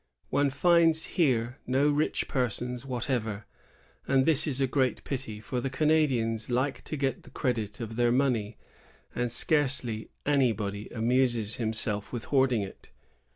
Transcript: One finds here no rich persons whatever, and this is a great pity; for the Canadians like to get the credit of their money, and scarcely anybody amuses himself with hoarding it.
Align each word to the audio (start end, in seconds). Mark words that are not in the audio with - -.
One 0.31 0.49
finds 0.49 1.05
here 1.13 1.59
no 1.67 1.87
rich 1.87 2.27
persons 2.27 2.87
whatever, 2.87 3.45
and 4.07 4.25
this 4.25 4.47
is 4.47 4.59
a 4.59 4.65
great 4.65 5.03
pity; 5.03 5.39
for 5.39 5.61
the 5.61 5.69
Canadians 5.69 6.49
like 6.49 6.81
to 6.85 6.97
get 6.97 7.21
the 7.21 7.29
credit 7.29 7.79
of 7.79 7.97
their 7.97 8.11
money, 8.11 8.57
and 9.13 9.31
scarcely 9.31 10.09
anybody 10.25 10.87
amuses 10.87 11.57
himself 11.57 12.11
with 12.11 12.25
hoarding 12.25 12.63
it. 12.63 12.89